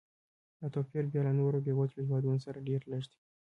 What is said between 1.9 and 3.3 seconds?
هېوادونو سره ډېر لږ دی.